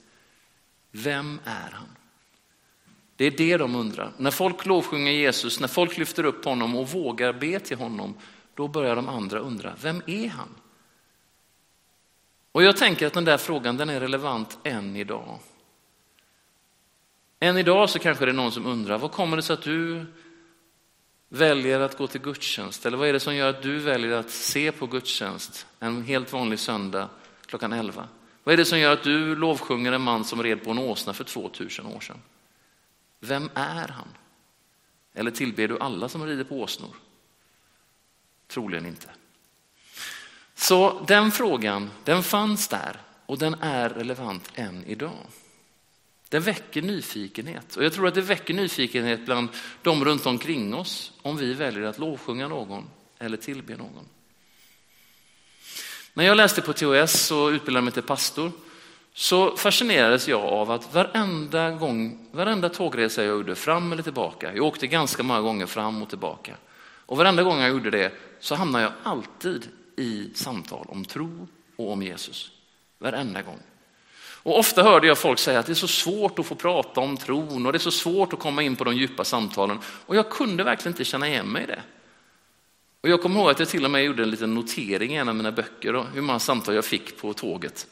Vem 0.91 1.39
är 1.45 1.71
han? 1.71 1.89
Det 3.15 3.25
är 3.25 3.31
det 3.31 3.57
de 3.57 3.75
undrar. 3.75 4.11
När 4.17 4.31
folk 4.31 4.65
lovsjunger 4.65 5.11
Jesus, 5.11 5.59
när 5.59 5.67
folk 5.67 5.97
lyfter 5.97 6.23
upp 6.23 6.45
honom 6.45 6.75
och 6.75 6.89
vågar 6.89 7.33
be 7.33 7.59
till 7.59 7.77
honom, 7.77 8.17
då 8.55 8.67
börjar 8.67 8.95
de 8.95 9.09
andra 9.09 9.39
undra, 9.39 9.73
vem 9.81 10.01
är 10.07 10.27
han? 10.27 10.55
Och 12.51 12.63
jag 12.63 12.77
tänker 12.77 13.07
att 13.07 13.13
den 13.13 13.25
där 13.25 13.37
frågan 13.37 13.77
den 13.77 13.89
är 13.89 13.99
relevant 13.99 14.57
än 14.63 14.95
idag. 14.95 15.39
Än 17.43 17.57
idag 17.57 17.89
så 17.89 17.99
kanske 17.99 18.25
det 18.25 18.31
är 18.31 18.33
någon 18.33 18.51
som 18.51 18.65
undrar, 18.65 18.97
vad 18.97 19.11
kommer 19.11 19.37
det 19.37 19.43
sig 19.43 19.53
att 19.53 19.61
du 19.61 20.05
väljer 21.29 21.79
att 21.79 21.97
gå 21.97 22.07
till 22.07 22.21
gudstjänst? 22.21 22.85
Eller 22.85 22.97
vad 22.97 23.07
är 23.07 23.13
det 23.13 23.19
som 23.19 23.35
gör 23.35 23.49
att 23.49 23.61
du 23.61 23.79
väljer 23.79 24.11
att 24.11 24.29
se 24.29 24.71
på 24.71 24.87
gudstjänst 24.87 25.67
en 25.79 26.03
helt 26.03 26.33
vanlig 26.33 26.59
söndag 26.59 27.09
klockan 27.45 27.73
11? 27.73 28.07
Vad 28.43 28.53
är 28.53 28.57
det 28.57 28.65
som 28.65 28.79
gör 28.79 28.93
att 28.93 29.03
du 29.03 29.35
lovsjunger 29.35 29.91
en 29.91 30.01
man 30.01 30.25
som 30.25 30.43
red 30.43 30.63
på 30.63 30.71
en 30.71 30.79
åsna 30.79 31.13
för 31.13 31.23
2000 31.23 31.85
år 31.85 31.99
sedan? 31.99 32.17
Vem 33.19 33.49
är 33.53 33.87
han? 33.87 34.07
Eller 35.13 35.31
tillber 35.31 35.67
du 35.67 35.79
alla 35.79 36.09
som 36.09 36.25
rider 36.25 36.43
på 36.43 36.61
åsnor? 36.61 36.95
Troligen 38.47 38.85
inte. 38.85 39.07
Så 40.55 41.05
den 41.07 41.31
frågan, 41.31 41.89
den 42.03 42.23
fanns 42.23 42.67
där 42.67 42.99
och 43.25 43.37
den 43.37 43.55
är 43.61 43.89
relevant 43.89 44.51
än 44.55 44.85
idag. 44.85 45.25
Den 46.31 46.41
väcker 46.41 46.81
nyfikenhet 46.81 47.75
och 47.75 47.83
jag 47.83 47.93
tror 47.93 48.07
att 48.07 48.13
det 48.13 48.21
väcker 48.21 48.53
nyfikenhet 48.53 49.25
bland 49.25 49.49
de 49.81 50.05
runt 50.05 50.25
omkring 50.25 50.73
oss 50.73 51.11
om 51.21 51.37
vi 51.37 51.53
väljer 51.53 51.83
att 51.83 51.99
lovsjunga 51.99 52.47
någon 52.47 52.89
eller 53.19 53.37
tillbe 53.37 53.77
någon. 53.77 54.05
När 56.13 56.23
jag 56.23 56.37
läste 56.37 56.61
på 56.61 56.73
THS 56.73 57.31
och 57.31 57.47
utbildade 57.47 57.83
mig 57.83 57.93
till 57.93 58.03
pastor 58.03 58.51
så 59.13 59.57
fascinerades 59.57 60.27
jag 60.27 60.41
av 60.41 60.71
att 60.71 60.93
varenda 60.93 61.71
gång, 61.71 62.27
varenda 62.31 62.69
tågresa 62.69 63.23
jag 63.23 63.31
gjorde 63.31 63.55
fram 63.55 63.91
eller 63.91 64.03
tillbaka, 64.03 64.55
jag 64.55 64.65
åkte 64.65 64.87
ganska 64.87 65.23
många 65.23 65.41
gånger 65.41 65.65
fram 65.65 66.01
och 66.01 66.09
tillbaka, 66.09 66.55
och 67.05 67.17
varenda 67.17 67.43
gång 67.43 67.59
jag 67.59 67.69
gjorde 67.69 67.91
det 67.91 68.11
så 68.39 68.55
hamnade 68.55 68.83
jag 68.83 68.93
alltid 69.03 69.67
i 69.95 70.29
samtal 70.33 70.85
om 70.89 71.05
tro 71.05 71.47
och 71.75 71.91
om 71.91 72.03
Jesus. 72.03 72.51
Varenda 72.97 73.41
gång. 73.41 73.59
Och 74.43 74.59
ofta 74.59 74.83
hörde 74.83 75.07
jag 75.07 75.17
folk 75.17 75.39
säga 75.39 75.59
att 75.59 75.65
det 75.65 75.71
är 75.71 75.73
så 75.73 75.87
svårt 75.87 76.39
att 76.39 76.45
få 76.45 76.55
prata 76.55 77.01
om 77.01 77.17
tron 77.17 77.65
och 77.65 77.71
det 77.71 77.77
är 77.77 77.79
så 77.79 77.91
svårt 77.91 78.33
att 78.33 78.39
komma 78.39 78.63
in 78.63 78.75
på 78.75 78.83
de 78.83 78.95
djupa 78.95 79.23
samtalen. 79.23 79.79
Och 80.05 80.15
jag 80.15 80.29
kunde 80.29 80.63
verkligen 80.63 80.93
inte 80.93 81.05
känna 81.05 81.27
igen 81.27 81.47
mig 81.47 81.63
i 81.63 81.65
det. 81.65 81.81
Och 83.01 83.09
jag 83.09 83.21
kommer 83.21 83.39
ihåg 83.39 83.49
att 83.49 83.59
jag 83.59 83.69
till 83.69 83.85
och 83.85 83.91
med 83.91 84.03
gjorde 84.03 84.23
en 84.23 84.31
liten 84.31 84.53
notering 84.53 85.13
i 85.13 85.15
en 85.15 85.29
av 85.29 85.35
mina 85.35 85.51
böcker 85.51 85.95
om 85.95 86.07
hur 86.13 86.21
många 86.21 86.39
samtal 86.39 86.75
jag 86.75 86.85
fick 86.85 87.17
på 87.17 87.33
tåget. 87.33 87.87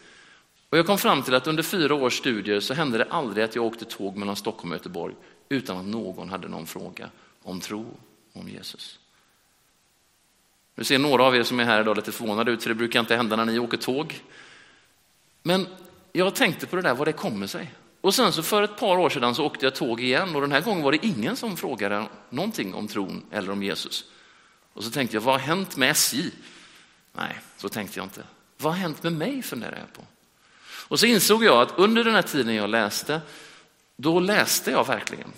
Och 0.69 0.77
jag 0.77 0.85
kom 0.85 0.97
fram 0.97 1.23
till 1.23 1.35
att 1.35 1.47
under 1.47 1.63
fyra 1.63 1.95
års 1.95 2.17
studier 2.17 2.59
så 2.59 2.73
hände 2.73 2.97
det 2.97 3.07
aldrig 3.09 3.43
att 3.43 3.55
jag 3.55 3.65
åkte 3.65 3.85
tåg 3.85 4.17
mellan 4.17 4.35
Stockholm 4.35 4.71
och 4.71 4.77
Göteborg 4.77 5.15
utan 5.49 5.77
att 5.77 5.85
någon 5.85 6.29
hade 6.29 6.47
någon 6.47 6.65
fråga 6.65 7.09
om 7.43 7.59
tro 7.59 7.85
om 8.33 8.49
Jesus. 8.49 8.99
Nu 10.75 10.83
ser 10.83 10.99
några 10.99 11.23
av 11.23 11.35
er 11.35 11.43
som 11.43 11.59
är 11.59 11.63
här 11.63 11.81
idag 11.81 11.95
lite 11.95 12.11
förvånade 12.11 12.51
ut, 12.51 12.63
för 12.63 12.69
det 12.69 12.75
brukar 12.75 12.99
inte 12.99 13.15
hända 13.15 13.35
när 13.35 13.45
ni 13.45 13.59
åker 13.59 13.77
tåg. 13.77 14.21
Men 15.43 15.67
jag 16.11 16.35
tänkte 16.35 16.65
på 16.65 16.75
det 16.75 16.81
där, 16.81 16.93
vad 16.93 17.07
det 17.07 17.13
kommer 17.13 17.47
sig. 17.47 17.73
Och 18.01 18.15
sen 18.15 18.33
så 18.33 18.43
för 18.43 18.63
ett 18.63 18.77
par 18.77 18.97
år 18.97 19.09
sedan 19.09 19.35
så 19.35 19.45
åkte 19.45 19.65
jag 19.65 19.75
tåg 19.75 20.01
igen 20.01 20.35
och 20.35 20.41
den 20.41 20.51
här 20.51 20.61
gången 20.61 20.83
var 20.83 20.91
det 20.91 21.05
ingen 21.05 21.35
som 21.35 21.57
frågade 21.57 22.05
någonting 22.29 22.73
om 22.73 22.87
tron 22.87 23.25
eller 23.31 23.51
om 23.51 23.63
Jesus. 23.63 24.05
Och 24.73 24.83
så 24.83 24.91
tänkte 24.91 25.15
jag, 25.15 25.21
vad 25.21 25.33
har 25.33 25.47
hänt 25.47 25.77
med 25.77 25.91
SJ? 25.91 26.31
Nej, 27.13 27.39
så 27.57 27.69
tänkte 27.69 27.99
jag 27.99 28.05
inte. 28.05 28.23
Vad 28.57 28.73
har 28.73 28.79
hänt 28.79 29.03
med 29.03 29.13
mig 29.13 29.41
funderar 29.41 29.77
jag 29.77 29.93
på. 29.93 30.01
Och 30.87 30.99
så 30.99 31.05
insåg 31.05 31.43
jag 31.43 31.61
att 31.61 31.79
under 31.79 32.03
den 32.03 32.13
här 32.13 32.21
tiden 32.21 32.55
jag 32.55 32.69
läste, 32.69 33.21
då 33.95 34.19
läste 34.19 34.71
jag 34.71 34.87
verkligen. 34.87 35.31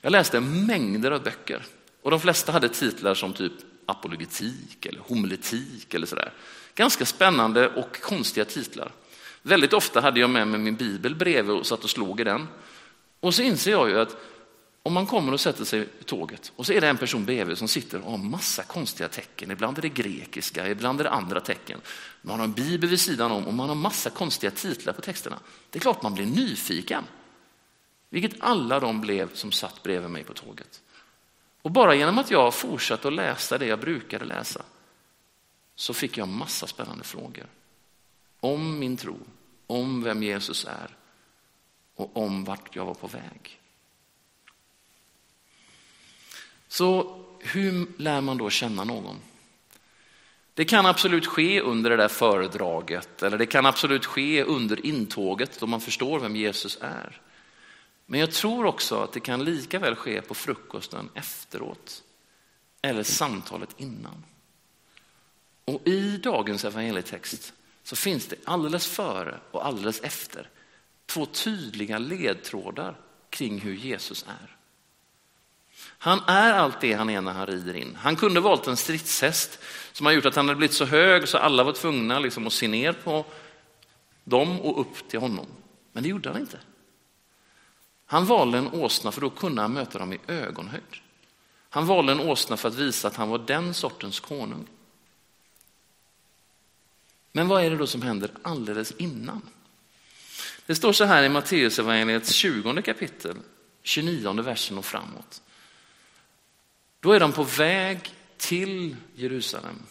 Jag 0.00 0.12
läste 0.12 0.40
mängder 0.40 1.10
av 1.10 1.22
böcker 1.22 1.62
och 2.02 2.10
de 2.10 2.20
flesta 2.20 2.52
hade 2.52 2.68
titlar 2.68 3.14
som 3.14 3.32
typ 3.32 3.52
apologetik 3.86 4.86
eller 4.86 5.00
homiletik 5.00 5.94
eller 5.94 6.06
sådär. 6.06 6.32
Ganska 6.74 7.06
spännande 7.06 7.68
och 7.68 8.00
konstiga 8.00 8.44
titlar. 8.44 8.92
Väldigt 9.42 9.72
ofta 9.72 10.00
hade 10.00 10.20
jag 10.20 10.30
med 10.30 10.48
mig 10.48 10.60
min 10.60 10.76
bibel 10.76 11.14
bredvid 11.14 11.56
och 11.56 11.66
satt 11.66 11.84
och 11.84 11.90
slog 11.90 12.20
i 12.20 12.24
den. 12.24 12.48
Och 13.20 13.34
så 13.34 13.42
inser 13.42 13.70
jag 13.70 13.88
ju 13.88 14.00
att 14.00 14.16
om 14.82 14.92
man 14.92 15.06
kommer 15.06 15.32
och 15.32 15.40
sätter 15.40 15.64
sig 15.64 15.88
i 16.00 16.04
tåget 16.04 16.52
och 16.56 16.66
så 16.66 16.72
är 16.72 16.80
det 16.80 16.88
en 16.88 16.96
person 16.96 17.24
bredvid 17.24 17.58
som 17.58 17.68
sitter 17.68 18.00
och 18.00 18.10
har 18.10 18.18
massa 18.18 18.62
konstiga 18.62 19.08
tecken. 19.08 19.50
Ibland 19.50 19.78
är 19.78 19.82
det 19.82 19.88
grekiska, 19.88 20.68
ibland 20.68 21.00
är 21.00 21.04
det 21.04 21.10
andra 21.10 21.40
tecken. 21.40 21.80
Man 22.22 22.38
har 22.38 22.44
en 22.44 22.52
bibel 22.52 22.90
vid 22.90 23.00
sidan 23.00 23.32
om 23.32 23.46
och 23.46 23.54
man 23.54 23.68
har 23.68 23.76
massa 23.76 24.10
konstiga 24.10 24.50
titlar 24.50 24.92
på 24.92 25.02
texterna. 25.02 25.38
Det 25.70 25.78
är 25.78 25.80
klart 25.80 26.02
man 26.02 26.14
blir 26.14 26.26
nyfiken. 26.26 27.04
Vilket 28.10 28.36
alla 28.40 28.80
de 28.80 29.00
blev 29.00 29.34
som 29.34 29.52
satt 29.52 29.82
bredvid 29.82 30.10
mig 30.10 30.24
på 30.24 30.32
tåget. 30.32 30.80
Och 31.62 31.70
bara 31.70 31.94
genom 31.94 32.18
att 32.18 32.30
jag 32.30 32.54
fortsatte 32.54 33.08
att 33.08 33.14
läsa 33.14 33.58
det 33.58 33.66
jag 33.66 33.80
brukade 33.80 34.24
läsa 34.24 34.62
så 35.74 35.94
fick 35.94 36.18
jag 36.18 36.28
massa 36.28 36.66
spännande 36.66 37.04
frågor. 37.04 37.46
Om 38.40 38.78
min 38.78 38.96
tro, 38.96 39.18
om 39.66 40.02
vem 40.02 40.22
Jesus 40.22 40.64
är 40.64 40.96
och 41.94 42.16
om 42.16 42.44
vart 42.44 42.76
jag 42.76 42.84
var 42.84 42.94
på 42.94 43.06
väg. 43.06 43.60
Så 46.68 47.20
hur 47.38 47.86
lär 47.96 48.20
man 48.20 48.38
då 48.38 48.50
känna 48.50 48.84
någon? 48.84 49.16
Det 50.54 50.64
kan 50.64 50.86
absolut 50.86 51.26
ske 51.26 51.60
under 51.60 51.90
det 51.90 51.96
där 51.96 52.08
föredraget 52.08 53.22
eller 53.22 53.38
det 53.38 53.46
kan 53.46 53.66
absolut 53.66 54.06
ske 54.06 54.44
under 54.44 54.86
intåget 54.86 55.60
då 55.60 55.66
man 55.66 55.80
förstår 55.80 56.20
vem 56.20 56.36
Jesus 56.36 56.78
är. 56.80 57.20
Men 58.06 58.20
jag 58.20 58.32
tror 58.32 58.64
också 58.64 59.02
att 59.02 59.12
det 59.12 59.20
kan 59.20 59.44
lika 59.44 59.78
väl 59.78 59.94
ske 59.94 60.20
på 60.22 60.34
frukosten 60.34 61.08
efteråt 61.14 62.02
eller 62.82 63.02
samtalet 63.02 63.74
innan. 63.76 64.24
Och 65.64 65.88
i 65.88 66.16
dagens 66.16 66.64
evangelietext 66.64 67.52
så 67.82 67.96
finns 67.96 68.26
det 68.26 68.36
alldeles 68.44 68.86
före 68.86 69.40
och 69.50 69.66
alldeles 69.66 70.00
efter 70.00 70.48
två 71.06 71.26
tydliga 71.26 71.98
ledtrådar 71.98 72.96
kring 73.30 73.60
hur 73.60 73.74
Jesus 73.74 74.24
är. 74.28 74.56
Han 75.82 76.20
är 76.26 76.52
allt 76.52 76.80
det 76.80 76.92
han 76.92 77.10
är 77.10 77.20
när 77.20 77.32
han 77.32 77.46
rider 77.46 77.76
in. 77.76 77.98
Han 78.00 78.16
kunde 78.16 78.40
valt 78.40 78.66
en 78.66 78.76
stridshäst 78.76 79.58
som 79.92 80.06
har 80.06 80.12
gjort 80.12 80.26
att 80.26 80.36
han 80.36 80.48
hade 80.48 80.58
blivit 80.58 80.76
så 80.76 80.84
hög 80.84 81.28
så 81.28 81.38
alla 81.38 81.64
var 81.64 81.72
tvungna 81.72 82.18
liksom 82.18 82.46
att 82.46 82.52
se 82.52 82.68
ner 82.68 82.92
på 82.92 83.24
dem 84.24 84.60
och 84.60 84.80
upp 84.80 85.08
till 85.08 85.20
honom. 85.20 85.46
Men 85.92 86.02
det 86.02 86.08
gjorde 86.08 86.28
han 86.28 86.40
inte. 86.40 86.58
Han 88.06 88.26
valde 88.26 88.58
en 88.58 88.72
åsna 88.72 89.12
för 89.12 89.20
då 89.20 89.30
kunde 89.30 89.62
han 89.62 89.72
möta 89.72 89.98
dem 89.98 90.12
i 90.12 90.18
ögonhöjd. 90.26 90.82
Han 91.70 91.86
valde 91.86 92.12
en 92.12 92.20
åsna 92.20 92.56
för 92.56 92.68
att 92.68 92.74
visa 92.74 93.08
att 93.08 93.16
han 93.16 93.28
var 93.28 93.38
den 93.38 93.74
sortens 93.74 94.20
konung. 94.20 94.66
Men 97.32 97.48
vad 97.48 97.64
är 97.64 97.70
det 97.70 97.76
då 97.76 97.86
som 97.86 98.02
händer 98.02 98.30
alldeles 98.42 98.92
innan? 98.92 99.42
Det 100.66 100.74
står 100.74 100.92
så 100.92 101.04
här 101.04 101.22
i 101.22 101.28
Matteusevangeliets 101.28 102.32
20 102.32 102.82
kapitel, 102.82 103.36
29 103.82 104.42
versen 104.42 104.78
och 104.78 104.84
framåt. 104.84 105.42
Då 107.00 107.12
är 107.12 107.20
de 107.20 107.32
på 107.32 107.42
väg 107.42 108.14
till 108.36 108.96
Jerusalem 109.14 109.82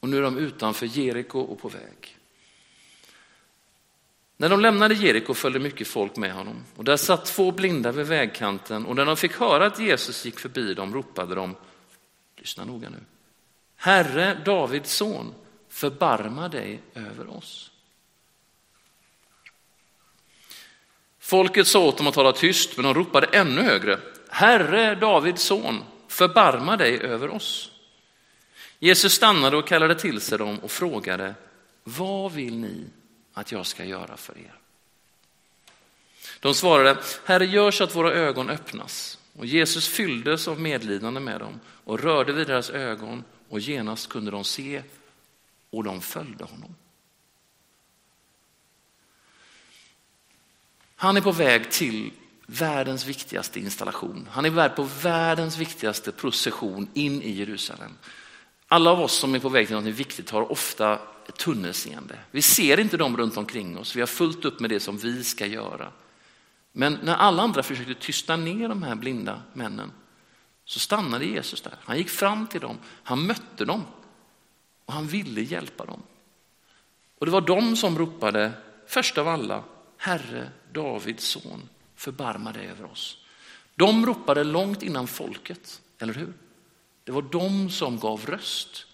och 0.00 0.08
nu 0.08 0.18
är 0.18 0.22
de 0.22 0.38
utanför 0.38 0.86
Jeriko 0.98 1.40
och 1.40 1.58
på 1.58 1.68
väg. 1.68 2.18
När 4.36 4.48
de 4.48 4.60
lämnade 4.60 4.94
Jeriko 4.94 5.34
följde 5.34 5.58
mycket 5.58 5.88
folk 5.88 6.16
med 6.16 6.32
honom 6.32 6.64
och 6.76 6.84
där 6.84 6.96
satt 6.96 7.24
två 7.24 7.52
blinda 7.52 7.92
vid 7.92 8.06
vägkanten 8.06 8.86
och 8.86 8.96
när 8.96 9.06
de 9.06 9.16
fick 9.16 9.32
höra 9.32 9.66
att 9.66 9.78
Jesus 9.78 10.24
gick 10.24 10.38
förbi 10.38 10.74
dem 10.74 10.94
ropade 10.94 11.34
de, 11.34 11.56
lyssna 12.36 12.64
noga 12.64 12.90
nu, 12.90 12.98
Herre 13.76 14.42
Davids 14.44 14.92
son, 14.92 15.34
förbarma 15.74 16.48
dig 16.48 16.80
över 16.94 17.36
oss. 17.36 17.70
Folket 21.18 21.66
sa 21.66 21.78
åt 21.78 21.96
dem 21.96 22.06
att 22.06 22.14
tala 22.14 22.32
tyst, 22.32 22.76
men 22.76 22.84
de 22.84 22.94
ropade 22.94 23.26
ännu 23.26 23.62
högre. 23.62 23.98
Herre 24.28 24.94
Davids 24.94 25.42
son, 25.42 25.84
förbarma 26.08 26.76
dig 26.76 27.00
över 27.00 27.28
oss. 27.28 27.70
Jesus 28.78 29.12
stannade 29.12 29.56
och 29.56 29.66
kallade 29.66 29.94
till 29.94 30.20
sig 30.20 30.38
dem 30.38 30.58
och 30.58 30.70
frågade, 30.70 31.34
vad 31.84 32.32
vill 32.32 32.54
ni 32.54 32.84
att 33.32 33.52
jag 33.52 33.66
ska 33.66 33.84
göra 33.84 34.16
för 34.16 34.38
er? 34.38 34.54
De 36.40 36.54
svarade, 36.54 36.96
Herre 37.24 37.46
gör 37.46 37.70
så 37.70 37.84
att 37.84 37.96
våra 37.96 38.12
ögon 38.12 38.50
öppnas. 38.50 39.18
Och 39.38 39.46
Jesus 39.46 39.88
fylldes 39.88 40.48
av 40.48 40.60
medlidande 40.60 41.20
med 41.20 41.40
dem 41.40 41.60
och 41.84 42.00
rörde 42.00 42.32
vid 42.32 42.46
deras 42.46 42.70
ögon 42.70 43.24
och 43.48 43.60
genast 43.60 44.08
kunde 44.08 44.30
de 44.30 44.44
se 44.44 44.82
och 45.76 45.84
de 45.84 46.00
följde 46.00 46.44
honom. 46.44 46.74
Han 50.96 51.16
är 51.16 51.20
på 51.20 51.32
väg 51.32 51.70
till 51.70 52.12
världens 52.46 53.06
viktigaste 53.06 53.60
installation. 53.60 54.28
Han 54.30 54.44
är 54.44 54.68
på 54.68 54.82
världens 54.82 55.58
viktigaste 55.58 56.12
procession 56.12 56.88
in 56.94 57.22
i 57.22 57.30
Jerusalem. 57.30 57.92
Alla 58.68 58.90
av 58.90 59.00
oss 59.00 59.12
som 59.18 59.34
är 59.34 59.38
på 59.38 59.48
väg 59.48 59.66
till 59.66 59.76
något 59.76 59.84
viktigt 59.84 60.30
har 60.30 60.52
ofta 60.52 60.98
tunnelseende. 61.38 62.18
Vi 62.30 62.42
ser 62.42 62.80
inte 62.80 62.96
dem 62.96 63.16
runt 63.16 63.36
omkring 63.36 63.78
oss. 63.78 63.96
Vi 63.96 64.00
har 64.00 64.06
fullt 64.06 64.44
upp 64.44 64.60
med 64.60 64.70
det 64.70 64.80
som 64.80 64.96
vi 64.96 65.24
ska 65.24 65.46
göra. 65.46 65.92
Men 66.72 66.98
när 67.02 67.14
alla 67.14 67.42
andra 67.42 67.62
försökte 67.62 67.94
tysta 67.94 68.36
ner 68.36 68.68
de 68.68 68.82
här 68.82 68.94
blinda 68.94 69.42
männen 69.52 69.92
så 70.64 70.78
stannade 70.78 71.24
Jesus 71.24 71.60
där. 71.60 71.74
Han 71.80 71.98
gick 71.98 72.08
fram 72.08 72.46
till 72.46 72.60
dem, 72.60 72.78
han 73.02 73.26
mötte 73.26 73.64
dem 73.64 73.84
och 74.86 74.92
han 74.92 75.06
ville 75.06 75.40
hjälpa 75.40 75.84
dem. 75.84 76.02
Och 77.18 77.26
det 77.26 77.32
var 77.32 77.40
de 77.40 77.76
som 77.76 77.98
ropade 77.98 78.52
först 78.86 79.18
av 79.18 79.28
alla, 79.28 79.64
Herre 79.96 80.50
Davids 80.72 81.24
son, 81.24 81.68
förbarma 81.94 82.52
dig 82.52 82.66
över 82.66 82.84
oss. 82.84 83.18
De 83.74 84.06
ropade 84.06 84.44
långt 84.44 84.82
innan 84.82 85.06
folket, 85.06 85.82
eller 85.98 86.14
hur? 86.14 86.32
Det 87.04 87.12
var 87.12 87.22
de 87.22 87.70
som 87.70 87.98
gav 87.98 88.26
röst 88.26 88.86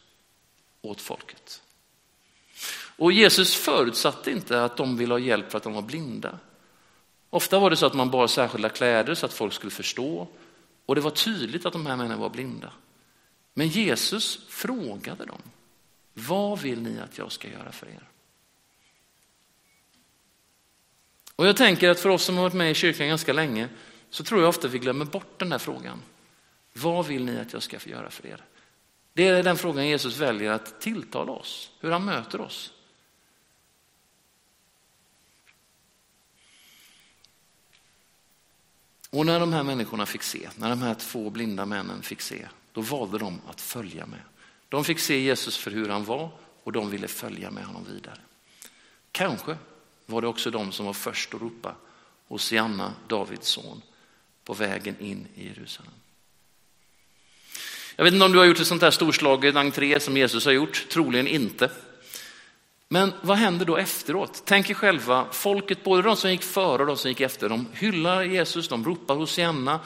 åt 0.83 1.01
folket. 1.01 1.63
Och 2.97 3.13
Jesus 3.13 3.55
förutsatte 3.55 4.31
inte 4.31 4.65
att 4.65 4.77
de 4.77 4.97
ville 4.97 5.15
ha 5.15 5.19
hjälp 5.19 5.51
för 5.51 5.59
att 5.59 5.65
de 5.65 5.73
var 5.73 5.83
blinda. 5.83 6.39
Ofta 7.31 7.59
var 7.59 7.71
det 7.71 7.77
så 7.77 7.87
att 7.87 7.95
man 7.95 8.11
bar 8.11 8.27
särskilda 8.27 8.69
kläder 8.69 9.15
så 9.15 9.27
att 9.27 9.33
folk 9.33 9.53
skulle 9.53 9.71
förstå. 9.71 10.29
Och 10.87 10.95
det 10.95 11.01
var 11.01 11.11
tydligt 11.11 11.67
att 11.67 11.73
de 11.73 11.87
här 11.87 11.97
männen 11.97 12.19
var 12.19 12.31
blinda. 12.31 12.73
Men 13.55 13.69
Jesus 13.69 14.39
frågade 14.49 15.25
dem. 15.25 15.43
Vad 16.29 16.59
vill 16.59 16.83
ni 16.83 17.01
att 17.01 17.19
jag 17.19 17.33
ska 17.33 17.49
göra 17.49 17.73
för 17.73 17.87
er? 17.87 18.09
Och 21.37 21.47
jag 21.47 21.57
tänker 21.57 21.91
att 21.91 22.01
för 22.01 22.09
oss 22.09 22.25
som 22.25 22.37
har 22.37 22.43
varit 22.43 22.55
med 22.55 22.71
i 22.71 22.75
kyrkan 22.75 23.09
ganska 23.09 23.33
länge 23.33 23.69
så 24.11 24.25
tror 24.25 24.41
jag 24.41 24.49
ofta 24.49 24.69
vi 24.69 24.79
glömmer 24.79 25.05
bort 25.05 25.39
den 25.39 25.53
här 25.53 25.59
frågan. 25.59 26.03
Vad 26.73 27.07
vill 27.07 27.25
ni 27.25 27.41
att 27.41 27.53
jag 27.53 27.63
ska 27.63 27.79
få 27.79 27.89
göra 27.89 28.11
för 28.11 28.27
er? 28.27 28.45
Det 29.13 29.29
är 29.29 29.43
den 29.43 29.57
frågan 29.57 29.87
Jesus 29.87 30.17
väljer 30.17 30.51
att 30.51 30.81
tilltala 30.81 31.33
oss, 31.33 31.71
hur 31.81 31.91
han 31.91 32.05
möter 32.05 32.41
oss. 32.41 32.73
Och 39.11 39.27
när 39.27 39.41
de 39.41 39.53
här 39.53 39.63
människorna 39.63 40.07
fick 40.07 40.23
se, 40.23 40.49
när 40.57 40.71
de 40.71 40.83
här 40.83 40.95
två 40.95 41.31
blinda 41.31 41.67
männen 41.67 42.03
fick 42.03 42.21
se, 42.21 42.49
då 42.73 42.81
valde 42.81 43.19
de 43.19 43.41
att 43.49 43.61
följa 43.61 44.07
med. 44.07 44.21
De 44.71 44.85
fick 44.85 44.99
se 44.99 45.21
Jesus 45.21 45.57
för 45.57 45.71
hur 45.71 45.89
han 45.89 46.05
var 46.05 46.31
och 46.65 46.73
de 46.73 46.91
ville 46.91 47.09
följa 47.09 47.51
med 47.51 47.65
honom 47.65 47.85
vidare. 47.85 48.19
Kanske 49.13 49.57
var 50.07 50.23
det 50.23 50.29
också 50.29 50.51
de 50.51 50.73
som 50.73 50.87
var 50.87 50.93
först 50.93 51.35
att 51.35 51.41
ropa 51.41 51.75
Hosianna, 52.29 52.95
Davids 53.09 53.49
son, 53.49 53.83
på 54.45 54.55
vägen 54.55 54.97
in 55.01 55.27
i 55.35 55.47
Jerusalem. 55.47 55.93
Jag 57.97 58.05
vet 58.05 58.15
inte 58.15 58.25
om 58.25 58.33
du 58.33 58.39
har 58.39 58.45
gjort 58.45 58.61
ett 58.61 58.67
sånt 58.67 58.83
här 58.83 58.91
storslaget 58.91 59.57
entré 59.57 60.01
som 60.01 60.17
Jesus 60.17 60.45
har 60.45 60.53
gjort, 60.53 60.89
troligen 60.89 61.27
inte. 61.27 61.71
Men 62.89 63.13
vad 63.23 63.37
händer 63.37 63.67
då 63.67 63.77
efteråt? 63.77 64.43
Tänk 64.45 64.71
er 64.71 64.75
själva, 64.75 65.27
folket, 65.33 65.85
både 65.85 66.03
de 66.03 66.17
som 66.17 66.31
gick 66.31 66.43
före 66.43 66.83
och 66.83 66.87
de 66.87 66.97
som 66.97 67.11
gick 67.11 67.21
efter, 67.21 67.49
de 67.49 67.67
hyllar 67.73 68.23
Jesus, 68.23 68.69
de 68.69 68.85
ropar 68.85 69.15
Hosianna, 69.15 69.81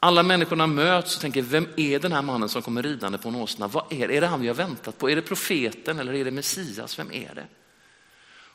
alla 0.00 0.22
människorna 0.22 0.66
möts 0.66 1.14
och 1.14 1.20
tänker, 1.20 1.42
vem 1.42 1.68
är 1.76 1.98
den 1.98 2.12
här 2.12 2.22
mannen 2.22 2.48
som 2.48 2.62
kommer 2.62 2.82
ridande 2.82 3.18
på 3.18 3.28
en 3.28 3.34
åsna? 3.34 3.68
Vad 3.68 3.92
är, 3.92 4.08
det? 4.08 4.16
är 4.16 4.20
det 4.20 4.26
han 4.26 4.40
vi 4.40 4.48
har 4.48 4.54
väntat 4.54 4.98
på? 4.98 5.10
Är 5.10 5.16
det 5.16 5.22
profeten 5.22 5.98
eller 5.98 6.14
är 6.14 6.24
det 6.24 6.30
Messias? 6.30 6.98
Vem 6.98 7.12
är 7.12 7.34
det? 7.34 7.46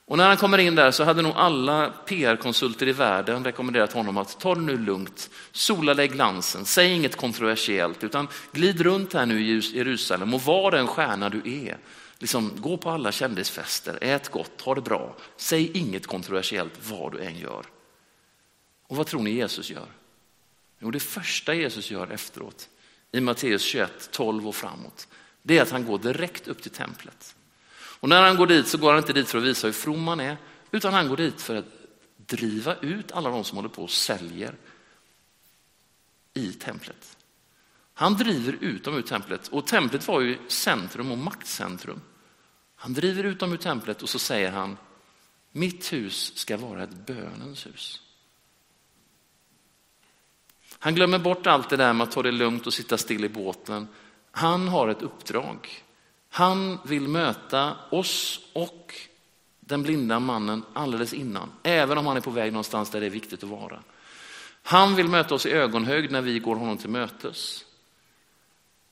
Och 0.06 0.18
när 0.18 0.28
han 0.28 0.38
kommer 0.38 0.58
in 0.58 0.76
där 0.76 0.92
så 0.92 1.04
hade 1.04 1.22
nog 1.22 1.34
alla 1.36 1.94
PR-konsulter 2.06 2.88
i 2.88 2.92
världen 2.92 3.44
rekommenderat 3.44 3.94
honom 3.94 4.18
att 4.18 4.40
ta 4.40 4.56
det 4.56 4.62
nu 4.62 4.78
lugnt, 4.78 5.30
sola 5.52 5.94
dig 5.94 6.08
glansen, 6.08 6.66
säg 6.66 6.92
inget 6.92 7.16
kontroversiellt 7.16 8.04
utan 8.04 8.28
glid 8.52 8.82
runt 8.82 9.14
här 9.14 9.26
nu 9.26 9.42
i 9.42 9.60
Jerusalem 9.78 10.34
och 10.34 10.42
var 10.42 10.72
den 10.72 10.88
stjärna 10.88 11.30
du 11.30 11.42
är. 11.46 11.78
Liksom, 12.18 12.52
gå 12.58 12.78
på 12.78 12.90
alla 12.90 13.12
kändisfester, 13.12 13.98
ät 14.02 14.30
gott, 14.30 14.62
ha 14.62 14.76
det 14.76 14.82
bra, 14.82 15.16
säg 15.38 15.78
inget 15.78 16.08
kontroversiellt 16.08 16.90
vad 16.90 17.12
du 17.12 17.20
än 17.20 17.38
gör. 17.38 17.66
Och 18.88 18.96
vad 18.96 19.08
tror 19.08 19.22
ni 19.22 19.32
Jesus 19.32 19.70
gör? 19.70 19.88
Jo, 20.84 20.92
det 20.92 21.00
första 21.00 21.54
Jesus 21.54 21.92
gör 21.92 22.12
efteråt 22.12 22.70
i 23.12 23.22
Matteus 23.22 23.62
21, 23.62 24.10
12 24.12 24.48
och 24.48 24.56
framåt, 24.56 25.08
det 25.42 25.58
är 25.58 25.62
att 25.62 25.72
han 25.72 25.86
går 25.86 25.98
direkt 25.98 26.48
upp 26.48 26.62
till 26.62 26.72
templet. 26.72 27.36
Och 27.76 28.10
när 28.10 28.22
han 28.22 28.36
går 28.36 28.48
dit 28.48 28.68
så 28.68 28.78
går 28.78 28.90
han 28.90 28.98
inte 28.98 29.14
dit 29.14 29.30
för 29.30 29.38
att 29.38 29.44
visa 29.44 29.68
hur 29.68 29.74
from 29.74 30.08
han 30.08 30.20
är, 30.20 30.38
utan 30.72 30.94
han 30.94 31.08
går 31.08 31.18
dit 31.18 31.42
för 31.42 31.56
att 31.56 31.66
driva 32.18 32.76
ut 32.76 33.12
alla 33.12 33.30
de 33.30 33.44
som 33.44 33.56
håller 33.56 33.70
på 33.70 33.84
och 33.84 33.92
säljer 33.92 34.56
i 36.34 36.54
templet. 36.54 37.18
Han 37.94 38.14
driver 38.14 38.58
ut 38.62 38.84
dem 38.84 38.96
ur 38.96 39.02
templet 39.02 39.48
och 39.48 39.68
templet 39.68 40.08
var 40.08 40.22
ju 40.22 40.38
centrum 40.48 41.12
och 41.12 41.18
maktcentrum. 41.18 42.02
Han 42.76 42.94
driver 42.94 43.24
ut 43.24 43.40
dem 43.40 43.54
ur 43.54 43.58
templet 43.58 44.02
och 44.02 44.10
så 44.10 44.20
säger 44.20 44.52
han, 44.52 44.78
mitt 45.52 45.94
hus 45.94 46.38
ska 46.38 46.58
vara 46.58 46.84
ett 46.84 47.06
bönens 47.06 47.66
hus. 47.66 48.02
Han 50.84 50.96
glömmer 50.96 51.20
bort 51.20 51.48
allt 51.48 51.70
det 51.70 51.78
där 51.78 51.94
med 51.94 52.04
att 52.04 52.12
ta 52.12 52.24
det 52.24 52.32
lugnt 52.32 52.68
och 52.68 52.74
sitta 52.74 52.98
still 52.98 53.26
i 53.26 53.30
båten. 53.30 53.88
Han 54.32 54.68
har 54.68 54.88
ett 54.88 55.02
uppdrag. 55.02 55.70
Han 56.30 56.80
vill 56.86 57.08
möta 57.08 57.76
oss 57.90 58.40
och 58.54 58.94
den 59.60 59.84
blinda 59.84 60.20
mannen 60.20 60.64
alldeles 60.74 61.14
innan, 61.14 61.52
även 61.64 61.98
om 61.98 62.06
han 62.06 62.18
är 62.18 62.22
på 62.22 62.32
väg 62.32 62.54
någonstans 62.54 62.90
där 62.90 63.00
det 63.00 63.06
är 63.06 63.10
viktigt 63.10 63.44
att 63.44 63.50
vara. 63.50 63.84
Han 64.64 64.96
vill 64.96 65.08
möta 65.08 65.36
oss 65.36 65.46
i 65.46 65.52
ögonhöjd 65.52 66.12
när 66.12 66.22
vi 66.22 66.40
går 66.40 66.56
honom 66.56 66.78
till 66.78 66.90
mötes. 66.90 67.66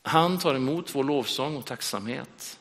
Han 0.02 0.40
tar 0.40 0.56
emot 0.56 0.96
vår 0.96 1.04
lovsång 1.04 1.56
och 1.56 1.66
tacksamhet. 1.66 2.60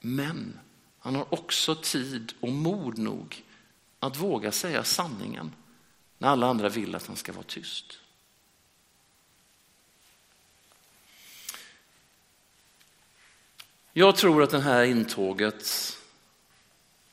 Men 0.00 0.58
han 0.98 1.14
har 1.14 1.34
också 1.34 1.74
tid 1.74 2.32
och 2.40 2.52
mod 2.52 2.98
nog 2.98 3.44
att 4.00 4.16
våga 4.16 4.52
säga 4.52 4.84
sanningen 4.84 5.52
när 6.18 6.28
alla 6.28 6.46
andra 6.46 6.68
vill 6.68 6.94
att 6.94 7.06
han 7.06 7.16
ska 7.16 7.32
vara 7.32 7.44
tyst. 7.48 7.98
Jag 13.98 14.16
tror 14.16 14.42
att 14.42 14.50
det 14.50 14.60
här 14.60 14.84
intåget 14.84 15.96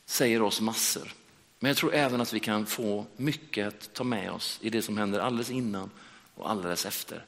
säger 0.05 0.41
oss 0.41 0.61
massor. 0.61 1.13
Men 1.59 1.69
jag 1.69 1.77
tror 1.77 1.93
även 1.93 2.21
att 2.21 2.33
vi 2.33 2.39
kan 2.39 2.65
få 2.65 3.05
mycket 3.17 3.67
att 3.67 3.93
ta 3.93 4.03
med 4.03 4.31
oss 4.31 4.59
i 4.61 4.69
det 4.69 4.81
som 4.81 4.97
händer 4.97 5.19
alldeles 5.19 5.49
innan 5.49 5.89
och 6.35 6.49
alldeles 6.49 6.85
efter. 6.85 7.25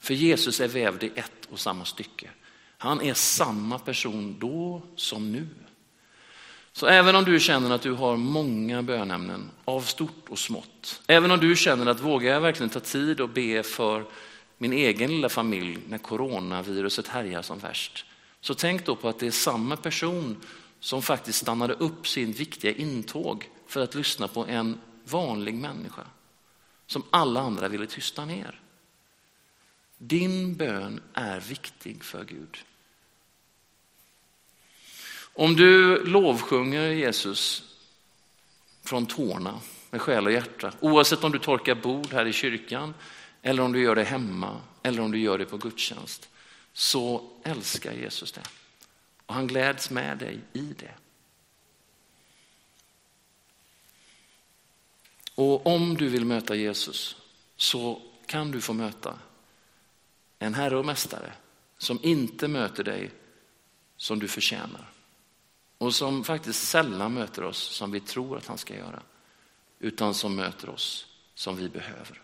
För 0.00 0.14
Jesus 0.14 0.60
är 0.60 0.68
vävd 0.68 1.02
i 1.02 1.12
ett 1.14 1.48
och 1.50 1.60
samma 1.60 1.84
stycke. 1.84 2.30
Han 2.78 3.00
är 3.00 3.14
samma 3.14 3.78
person 3.78 4.36
då 4.38 4.82
som 4.96 5.32
nu. 5.32 5.46
Så 6.72 6.86
även 6.86 7.16
om 7.16 7.24
du 7.24 7.40
känner 7.40 7.70
att 7.70 7.82
du 7.82 7.92
har 7.92 8.16
många 8.16 8.82
bönämnen 8.82 9.50
av 9.64 9.80
stort 9.80 10.28
och 10.28 10.38
smått, 10.38 11.02
även 11.06 11.30
om 11.30 11.40
du 11.40 11.56
känner 11.56 11.86
att 11.86 12.00
vågar 12.00 12.32
jag 12.32 12.40
verkligen 12.40 12.70
ta 12.70 12.80
tid 12.80 13.20
och 13.20 13.28
be 13.28 13.62
för 13.62 14.04
min 14.58 14.72
egen 14.72 15.10
lilla 15.10 15.28
familj 15.28 15.78
när 15.88 15.98
coronaviruset 15.98 17.08
härjar 17.08 17.42
som 17.42 17.58
värst, 17.58 18.06
så 18.44 18.54
tänk 18.54 18.86
då 18.86 18.96
på 18.96 19.08
att 19.08 19.18
det 19.18 19.26
är 19.26 19.30
samma 19.30 19.76
person 19.76 20.36
som 20.80 21.02
faktiskt 21.02 21.38
stannade 21.38 21.74
upp 21.74 22.08
sin 22.08 22.32
viktiga 22.32 22.72
intåg 22.72 23.50
för 23.66 23.80
att 23.80 23.94
lyssna 23.94 24.28
på 24.28 24.46
en 24.46 24.80
vanlig 25.04 25.54
människa 25.54 26.02
som 26.86 27.02
alla 27.10 27.40
andra 27.40 27.68
ville 27.68 27.86
tysta 27.86 28.24
ner. 28.24 28.60
Din 29.98 30.54
bön 30.54 31.00
är 31.14 31.40
viktig 31.40 32.04
för 32.04 32.24
Gud. 32.24 32.58
Om 35.34 35.56
du 35.56 36.04
lovsjunger 36.04 36.88
Jesus 36.88 37.64
från 38.82 39.06
tårna 39.06 39.60
med 39.90 40.00
själ 40.00 40.26
och 40.26 40.32
hjärta, 40.32 40.72
oavsett 40.80 41.24
om 41.24 41.32
du 41.32 41.38
torkar 41.38 41.74
bord 41.74 42.12
här 42.12 42.26
i 42.26 42.32
kyrkan 42.32 42.94
eller 43.42 43.62
om 43.62 43.72
du 43.72 43.82
gör 43.82 43.94
det 43.94 44.04
hemma 44.04 44.60
eller 44.82 45.02
om 45.02 45.10
du 45.10 45.18
gör 45.18 45.38
det 45.38 45.44
på 45.44 45.56
gudstjänst, 45.56 46.28
så 46.74 47.30
älskar 47.42 47.92
Jesus 47.92 48.32
det. 48.32 48.42
Och 49.26 49.34
han 49.34 49.46
gläds 49.46 49.90
med 49.90 50.18
dig 50.18 50.40
i 50.52 50.60
det. 50.60 50.94
Och 55.34 55.66
om 55.66 55.96
du 55.96 56.08
vill 56.08 56.24
möta 56.24 56.54
Jesus 56.54 57.16
så 57.56 58.02
kan 58.26 58.50
du 58.50 58.60
få 58.60 58.72
möta 58.72 59.18
en 60.38 60.54
herre 60.54 60.76
och 60.76 60.86
mästare 60.86 61.32
som 61.78 61.98
inte 62.02 62.48
möter 62.48 62.84
dig 62.84 63.10
som 63.96 64.18
du 64.18 64.28
förtjänar. 64.28 64.90
Och 65.78 65.94
som 65.94 66.24
faktiskt 66.24 66.68
sällan 66.68 67.14
möter 67.14 67.44
oss 67.44 67.58
som 67.58 67.90
vi 67.90 68.00
tror 68.00 68.38
att 68.38 68.46
han 68.46 68.58
ska 68.58 68.76
göra. 68.76 69.02
Utan 69.78 70.14
som 70.14 70.36
möter 70.36 70.68
oss 70.68 71.06
som 71.34 71.56
vi 71.56 71.68
behöver. 71.68 72.22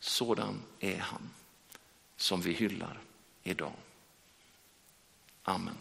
Sådan 0.00 0.62
är 0.80 0.98
han 0.98 1.30
som 2.16 2.40
vi 2.40 2.52
hyllar 2.52 2.98
idag. 3.42 3.72
Amen. 5.42 5.74